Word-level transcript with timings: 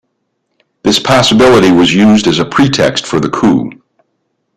This 0.81 0.97
possibility 0.97 1.69
was 1.71 1.93
used 1.93 2.25
as 2.25 2.39
a 2.39 2.45
pretext 2.45 3.05
for 3.05 3.19
the 3.19 3.29
coup. 3.29 3.69